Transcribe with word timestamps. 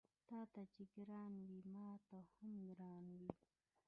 تاته 0.27 0.61
چې 0.73 0.83
ګران 0.95 1.33
وي 1.47 1.61
ماته 1.75 2.19
هم 2.35 2.51
ګران 2.67 3.03
وي 3.19 3.31